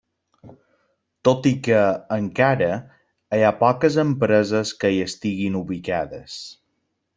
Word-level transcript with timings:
Tot 1.29 1.49
i 1.49 1.51
que, 1.67 1.81
encara, 2.15 2.71
hi 3.39 3.45
ha 3.49 3.53
poques 3.61 4.01
empreses 4.07 4.75
que 4.83 4.93
hi 4.97 5.01
estiguin 5.11 5.63
ubicades. 5.63 6.43